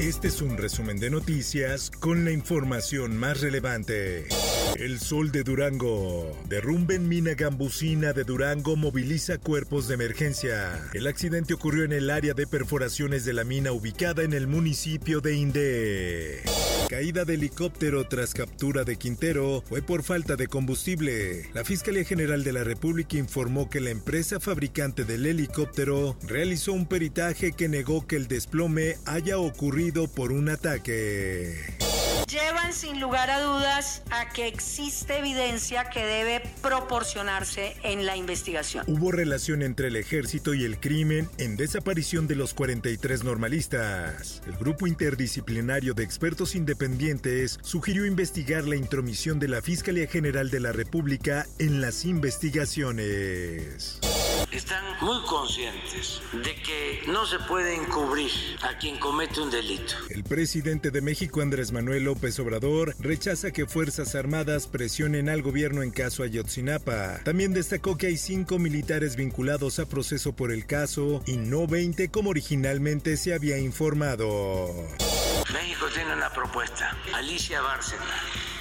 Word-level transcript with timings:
Este 0.00 0.28
es 0.28 0.40
un 0.40 0.56
resumen 0.56 0.98
de 0.98 1.10
noticias 1.10 1.90
con 1.90 2.24
la 2.24 2.30
información 2.30 3.18
más 3.18 3.42
relevante. 3.42 4.28
El 4.76 4.98
sol 4.98 5.30
de 5.30 5.42
Durango. 5.42 6.40
Derrumbe 6.48 6.94
en 6.94 7.06
mina 7.06 7.34
gambusina 7.34 8.14
de 8.14 8.24
Durango 8.24 8.76
moviliza 8.76 9.36
cuerpos 9.36 9.88
de 9.88 9.94
emergencia. 9.96 10.88
El 10.94 11.06
accidente 11.06 11.52
ocurrió 11.52 11.84
en 11.84 11.92
el 11.92 12.08
área 12.08 12.32
de 12.32 12.46
perforaciones 12.46 13.26
de 13.26 13.34
la 13.34 13.44
mina 13.44 13.72
ubicada 13.72 14.22
en 14.22 14.32
el 14.32 14.46
municipio 14.46 15.20
de 15.20 15.34
Inde. 15.34 16.42
Caída 17.00 17.24
de 17.24 17.32
helicóptero 17.32 18.06
tras 18.06 18.34
captura 18.34 18.84
de 18.84 18.96
Quintero 18.96 19.64
fue 19.66 19.80
por 19.80 20.02
falta 20.02 20.36
de 20.36 20.48
combustible. 20.48 21.48
La 21.54 21.64
Fiscalía 21.64 22.04
General 22.04 22.44
de 22.44 22.52
la 22.52 22.62
República 22.62 23.16
informó 23.16 23.70
que 23.70 23.80
la 23.80 23.88
empresa 23.88 24.38
fabricante 24.38 25.06
del 25.06 25.24
helicóptero 25.24 26.18
realizó 26.28 26.74
un 26.74 26.84
peritaje 26.84 27.52
que 27.52 27.70
negó 27.70 28.06
que 28.06 28.16
el 28.16 28.28
desplome 28.28 28.96
haya 29.06 29.38
ocurrido 29.38 30.08
por 30.08 30.30
un 30.30 30.50
ataque. 30.50 31.79
Llevan 32.30 32.72
sin 32.72 33.00
lugar 33.00 33.30
a 33.30 33.40
dudas 33.40 34.02
a 34.10 34.28
que 34.28 34.46
existe 34.46 35.18
evidencia 35.18 35.90
que 35.90 36.04
debe 36.04 36.40
proporcionarse 36.62 37.76
en 37.82 38.06
la 38.06 38.16
investigación. 38.16 38.84
Hubo 38.86 39.10
relación 39.10 39.62
entre 39.62 39.88
el 39.88 39.96
ejército 39.96 40.54
y 40.54 40.64
el 40.64 40.78
crimen 40.78 41.28
en 41.38 41.56
desaparición 41.56 42.26
de 42.26 42.36
los 42.36 42.54
43 42.54 43.24
normalistas. 43.24 44.42
El 44.46 44.56
grupo 44.56 44.86
interdisciplinario 44.86 45.94
de 45.94 46.04
expertos 46.04 46.54
independientes 46.54 47.58
sugirió 47.62 48.06
investigar 48.06 48.64
la 48.64 48.76
intromisión 48.76 49.38
de 49.38 49.48
la 49.48 49.62
Fiscalía 49.62 50.06
General 50.06 50.50
de 50.50 50.60
la 50.60 50.72
República 50.72 51.46
en 51.58 51.80
las 51.80 52.04
investigaciones. 52.04 53.98
Están 54.52 54.84
muy 55.00 55.22
conscientes 55.26 56.20
de 56.32 56.54
que 56.54 57.02
no 57.06 57.26
se 57.26 57.38
puede 57.40 57.74
encubrir 57.74 58.30
a 58.62 58.76
quien 58.78 58.98
comete 58.98 59.40
un 59.40 59.50
delito. 59.50 59.94
El 60.08 60.24
presidente 60.24 60.90
de 60.90 61.00
México, 61.00 61.40
Andrés 61.40 61.72
Manuel 61.72 62.04
López 62.04 62.38
Obrador, 62.38 62.94
rechaza 62.98 63.52
que 63.52 63.66
Fuerzas 63.66 64.14
Armadas 64.14 64.66
presionen 64.66 65.28
al 65.28 65.42
gobierno 65.42 65.82
en 65.82 65.90
caso 65.90 66.22
Ayotzinapa. 66.22 67.20
También 67.24 67.52
destacó 67.52 67.96
que 67.96 68.08
hay 68.08 68.16
cinco 68.16 68.58
militares 68.58 69.16
vinculados 69.16 69.78
a 69.78 69.86
proceso 69.86 70.32
por 70.32 70.52
el 70.52 70.66
caso 70.66 71.22
y 71.26 71.36
no 71.36 71.66
20 71.66 72.10
como 72.10 72.30
originalmente 72.30 73.16
se 73.16 73.34
había 73.34 73.58
informado. 73.58 74.68
México 75.52 75.86
tiene 75.92 76.14
una 76.14 76.30
propuesta, 76.30 76.96
Alicia 77.12 77.60
Bárcena. 77.60 78.04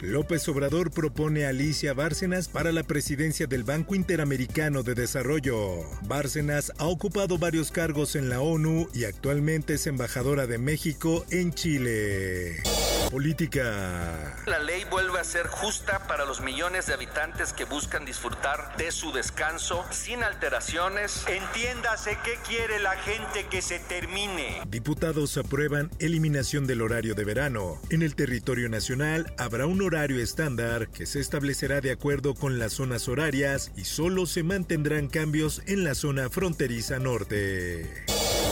López 0.00 0.48
Obrador 0.48 0.90
propone 0.90 1.44
a 1.44 1.50
Alicia 1.50 1.92
Bárcenas 1.92 2.48
para 2.48 2.72
la 2.72 2.82
presidencia 2.82 3.46
del 3.46 3.64
Banco 3.64 3.94
Interamericano 3.94 4.82
de 4.82 4.94
Desarrollo. 4.94 5.84
Bárcenas 6.02 6.72
ha 6.78 6.86
ocupado 6.86 7.36
varios 7.36 7.70
cargos 7.72 8.16
en 8.16 8.28
la 8.28 8.40
ONU 8.40 8.88
y 8.94 9.04
actualmente 9.04 9.74
es 9.74 9.86
embajadora 9.86 10.46
de 10.46 10.58
México 10.58 11.26
en 11.30 11.52
Chile. 11.52 12.62
Política. 13.10 14.36
La 14.46 14.58
ley 14.58 14.84
vuelve 14.90 15.18
a 15.18 15.24
ser 15.24 15.46
justa 15.46 16.06
para 16.06 16.24
los 16.24 16.40
millones 16.40 16.86
de 16.86 16.94
habitantes 16.94 17.52
que 17.52 17.64
buscan 17.64 18.04
disfrutar 18.04 18.76
de 18.76 18.92
su 18.92 19.12
descanso 19.12 19.84
sin 19.90 20.22
alteraciones. 20.22 21.24
Entiéndase 21.26 22.18
qué 22.22 22.38
quiere 22.46 22.78
la 22.80 22.96
gente 22.96 23.46
que 23.50 23.62
se 23.62 23.78
termine. 23.78 24.60
Diputados 24.68 25.38
aprueban 25.38 25.90
eliminación 25.98 26.66
del 26.66 26.82
horario 26.82 27.14
de 27.14 27.24
verano. 27.24 27.80
En 27.90 28.02
el 28.02 28.14
territorio 28.14 28.68
nacional 28.68 29.32
habrá 29.38 29.66
un 29.66 29.82
horario 29.82 30.22
estándar 30.22 30.88
que 30.88 31.06
se 31.06 31.20
establecerá 31.20 31.80
de 31.80 31.92
acuerdo 31.92 32.34
con 32.34 32.58
las 32.58 32.74
zonas 32.74 33.08
horarias 33.08 33.72
y 33.76 33.84
solo 33.84 34.26
se 34.26 34.42
mantendrán 34.42 35.08
cambios 35.08 35.62
en 35.66 35.84
la 35.84 35.94
zona 35.94 36.28
fronteriza 36.28 36.98
norte. 36.98 38.04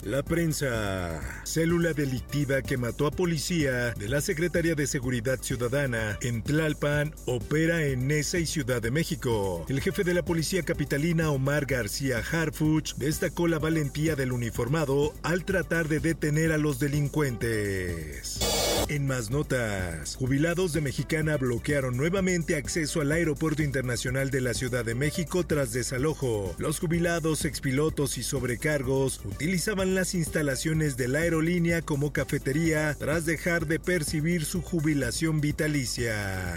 La 0.06 0.22
prensa. 0.22 1.21
Célula 1.43 1.93
delictiva 1.93 2.62
que 2.62 2.77
mató 2.77 3.09
a 3.09 3.11
policía 3.11 3.91
de 3.91 4.09
la 4.09 4.21
Secretaría 4.21 4.77
de 4.77 4.87
Seguridad 4.87 5.43
Ciudadana 5.43 6.17
en 6.22 6.44
Tlalpan 6.44 7.12
opera 7.25 7.84
en 7.84 8.06
Nesa 8.06 8.39
y 8.39 8.47
Ciudad 8.47 8.81
de 8.81 8.93
México. 8.93 9.66
El 9.69 9.81
jefe 9.81 10.05
de 10.05 10.15
la 10.15 10.25
policía 10.25 10.62
capitalina 10.62 11.33
Omar 11.33 11.66
García 11.66 12.19
Harfuch 12.19 12.95
destacó 12.95 13.49
la 13.49 13.59
valentía 13.59 14.15
del 14.15 14.31
uniformado 14.31 15.12
al 15.25 15.45
tratar 15.45 15.89
de 15.89 15.99
detener 15.99 16.53
a 16.53 16.59
los 16.59 16.78
delincuentes. 16.78 18.39
En 18.88 19.04
más 19.04 19.30
notas, 19.30 20.14
jubilados 20.14 20.72
de 20.72 20.80
Mexicana 20.80 21.36
bloquearon 21.36 21.97
nuevamente 21.97 22.54
acceso 22.54 23.00
al 23.00 23.10
Aeropuerto 23.10 23.64
Internacional 23.64 24.30
de 24.30 24.41
la 24.41 24.54
Ciudad 24.54 24.84
de 24.84 24.94
México 24.94 25.44
tras 25.44 25.72
desalojo. 25.72 26.54
Los 26.58 26.78
jubilados, 26.78 27.44
expilotos 27.44 28.16
y 28.16 28.22
sobrecargos 28.22 29.20
utilizaban 29.24 29.97
las 29.97 30.14
instalaciones 30.14 30.97
de 30.97 31.08
la 31.08 31.19
aerolínea 31.19 31.82
como 31.82 32.12
cafetería 32.12 32.94
tras 32.97 33.26
dejar 33.26 33.66
de 33.66 33.80
percibir 33.80 34.44
su 34.44 34.62
jubilación 34.62 35.41
vitalicia. 35.41 36.54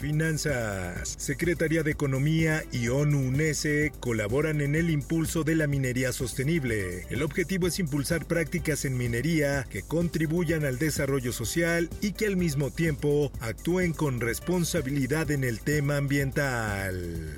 Finanzas. 0.00 1.14
Secretaría 1.18 1.82
de 1.82 1.90
Economía 1.90 2.62
y 2.72 2.88
ONU 2.88 3.18
UNESE 3.18 3.92
colaboran 4.00 4.60
en 4.60 4.74
el 4.74 4.90
impulso 4.90 5.44
de 5.44 5.56
la 5.56 5.66
minería 5.66 6.12
sostenible. 6.12 7.06
El 7.10 7.22
objetivo 7.22 7.66
es 7.66 7.78
impulsar 7.78 8.26
prácticas 8.26 8.84
en 8.84 8.96
minería 8.96 9.64
que 9.70 9.82
contribuyan 9.82 10.64
al 10.64 10.78
desarrollo 10.78 11.32
social 11.32 11.88
y 12.00 12.12
que 12.12 12.26
al 12.26 12.36
mismo 12.36 12.70
tiempo 12.70 13.32
actúen 13.40 13.92
con 13.92 14.20
responsabilidad 14.20 15.30
en 15.30 15.44
el 15.44 15.60
tema 15.60 15.96
ambiental. 15.96 17.36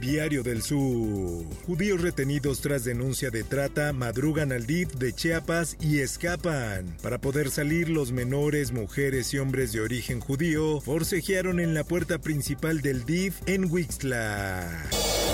Diario 0.00 0.42
del 0.42 0.62
Sur. 0.62 1.44
Judíos 1.66 2.00
retenidos 2.00 2.60
tras 2.60 2.84
denuncia 2.84 3.30
de 3.30 3.44
trata 3.44 3.92
madrugan 3.92 4.52
al 4.52 4.66
DIF 4.66 4.92
de 4.94 5.12
Chiapas 5.12 5.76
y 5.80 6.00
escapan. 6.00 6.96
Para 7.02 7.18
poder 7.18 7.50
salir, 7.50 7.88
los 7.88 8.12
menores, 8.12 8.72
mujeres 8.72 9.32
y 9.34 9.38
hombres 9.38 9.72
de 9.72 9.80
origen 9.80 10.20
judío 10.20 10.80
forcejearon 10.80 11.60
en 11.60 11.74
la 11.74 11.84
puerta 11.84 12.18
principal 12.18 12.80
del 12.80 13.04
DIF 13.04 13.36
en 13.46 13.70
Wixla. 13.70 14.68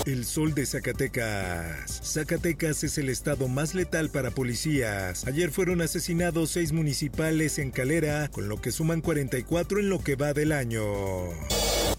El 0.05 0.25
sol 0.25 0.55
de 0.55 0.65
Zacatecas. 0.65 2.01
Zacatecas 2.03 2.83
es 2.83 2.97
el 2.97 3.09
estado 3.09 3.47
más 3.47 3.75
letal 3.75 4.09
para 4.09 4.31
policías. 4.31 5.27
Ayer 5.27 5.51
fueron 5.51 5.81
asesinados 5.81 6.49
seis 6.49 6.71
municipales 6.71 7.59
en 7.59 7.69
Calera, 7.69 8.27
con 8.29 8.49
lo 8.49 8.59
que 8.59 8.71
suman 8.71 9.01
44 9.01 9.79
en 9.79 9.89
lo 9.89 9.99
que 9.99 10.15
va 10.15 10.33
del 10.33 10.53
año. 10.53 10.83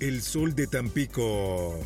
El 0.00 0.22
sol 0.22 0.54
de 0.56 0.66
Tampico. 0.66 1.78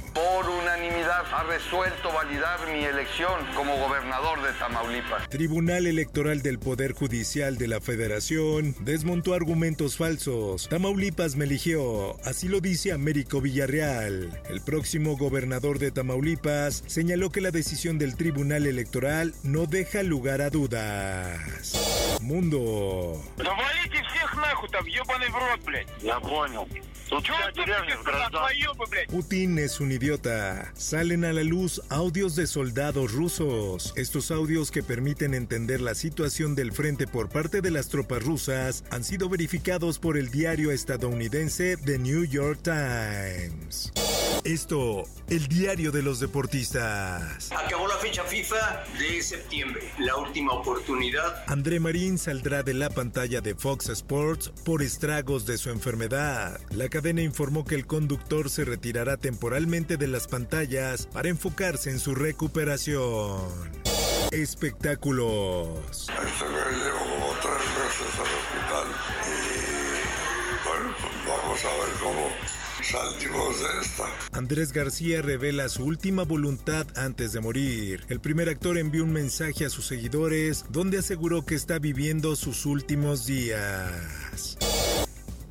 Ha 1.33 1.43
resuelto 1.43 2.13
validar 2.13 2.59
mi 2.73 2.85
elección 2.85 3.45
como 3.55 3.77
gobernador 3.77 4.43
de 4.43 4.53
Tamaulipas. 4.53 5.29
Tribunal 5.29 5.87
Electoral 5.87 6.41
del 6.41 6.59
Poder 6.59 6.93
Judicial 6.93 7.59
de 7.59 7.67
la 7.67 7.81
Federación 7.81 8.75
desmontó 8.81 9.35
argumentos 9.35 9.97
falsos. 9.97 10.69
Tamaulipas 10.69 11.35
me 11.37 11.45
eligió, 11.45 12.17
así 12.25 12.49
lo 12.49 12.61
dice 12.61 12.93
Américo 12.93 13.41
Villarreal. 13.41 14.41
El 14.49 14.61
próximo 14.61 15.17
gobernador 15.17 15.79
de 15.79 15.91
Tamaulipas 15.91 16.85
señaló 16.87 17.31
que 17.31 17.41
la 17.41 17.51
decisión 17.51 17.99
del 17.99 18.17
Tribunal 18.17 18.67
Electoral 18.67 19.35
no 19.43 19.67
deja 19.67 20.03
lugar 20.05 20.41
a 20.41 20.51
dudas. 20.51 22.19
Mundo. 22.23 23.21
Putin 29.09 29.59
es 29.59 29.81
un 29.81 29.93
idiota. 29.93 30.73
Salen 30.75 31.25
a 31.25 31.33
la 31.33 31.45
luz 31.45 31.81
audios 31.89 32.37
de 32.37 32.47
soldados 32.47 33.13
rusos. 33.13 33.93
Estos 33.97 34.31
audios 34.31 34.71
que 34.71 34.83
permiten 34.83 35.35
entender 35.35 35.81
la 35.81 35.95
situación 35.95 36.55
del 36.55 36.73
frente 36.73 37.07
por 37.07 37.29
parte 37.29 37.61
de 37.61 37.71
las 37.71 37.89
tropas 37.89 38.23
rusas 38.23 38.85
han 38.91 39.05
sido 39.05 39.29
verificados 39.29 39.99
por 39.99 40.17
el 40.17 40.31
diario 40.31 40.71
estadounidense 40.73 41.77
The 41.77 41.99
New 41.99 42.25
York 42.25 42.61
Times. 42.63 43.93
Esto, 44.47 45.03
el 45.29 45.49
diario 45.49 45.91
de 45.91 46.05
los 46.05 46.21
deportistas. 46.21 47.51
Acabó 47.51 47.89
la 47.89 47.97
fecha 47.97 48.23
FIFA 48.23 48.85
de 48.97 49.21
septiembre, 49.21 49.83
la 49.99 50.15
última 50.15 50.53
oportunidad. 50.53 51.43
André 51.49 51.81
Marín 51.81 52.17
saldrá 52.17 52.63
de 52.63 52.73
la 52.73 52.89
pantalla 52.89 53.41
de 53.41 53.57
Fox 53.57 53.89
Sports 53.89 54.53
por 54.65 54.83
estragos 54.83 55.47
de 55.47 55.59
su 55.59 55.71
enfermedad. 55.71 56.61
La 56.71 56.89
cadena 56.89 57.23
informó 57.23 57.65
que 57.65 57.75
el 57.75 57.89
conductor 57.89 58.49
se 58.49 58.65
retirará 58.65 59.17
temporalmente 59.17 59.97
de 59.97 60.07
las 60.07 60.29
pantallas 60.29 61.09
para 61.09 61.29
enfocarse 61.29 61.91
en 61.91 61.99
su 61.99 62.15
recuperación. 62.15 63.41
espectáculos. 64.31 65.81
Este 65.99 66.45
me 66.45 66.85
llevo 66.85 66.99
como 67.01 67.33
tres 67.43 67.67
veces 67.83 68.15
al 68.15 68.31
hospital 68.31 68.87
y 69.27 69.86
vamos 71.27 71.65
a 71.65 71.69
ver 71.69 71.95
cómo 72.03 72.29
salimos 72.83 73.61
de 73.61 73.67
esta. 73.83 74.05
Andrés 74.33 74.73
García 74.73 75.23
revela 75.23 75.69
su 75.69 75.85
última 75.85 76.25
voluntad 76.25 76.87
antes 76.97 77.33
de 77.33 77.41
morir. 77.41 78.05
El 78.09 78.19
primer 78.21 78.49
actor 78.49 78.79
envió 78.79 79.05
un 79.05 79.13
mensaje 79.13 79.67
a 79.67 79.71
sus 79.71 79.87
seguidores 79.87 80.65
donde 80.71 80.99
aseguró 80.99 81.45
que 81.45 81.55
está 81.55 81.79
viviendo 81.79 82.35
sus 82.37 82.67
últimos 82.67 83.27
días. 83.27 84.59